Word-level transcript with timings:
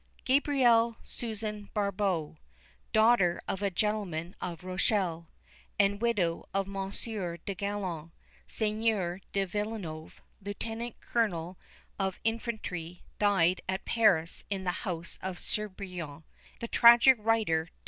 GABRIELLE 0.25 0.97
SUSANNE 1.03 1.69
BARBOT, 1.75 2.37
"daughter 2.91 3.39
of 3.47 3.61
a 3.61 3.69
gentleman 3.69 4.35
of 4.41 4.63
Rochelle," 4.63 5.27
and 5.77 6.01
widow 6.01 6.49
of 6.55 6.65
Monsieur 6.65 7.37
de 7.37 7.53
Gallon, 7.53 8.11
Seigneur 8.47 9.21
de 9.31 9.45
Villeneuve, 9.45 10.19
Lieutenant 10.43 10.99
Colonel 11.01 11.55
of 11.99 12.19
Infantry, 12.23 13.03
died 13.19 13.61
at 13.69 13.85
Paris, 13.85 14.43
in 14.49 14.63
the 14.63 14.71
house 14.89 15.19
of 15.21 15.37
Crebillon, 15.37 16.23
the 16.61 16.67
tragic 16.67 17.17
writer, 17.19 17.65
Dec. 17.65 17.69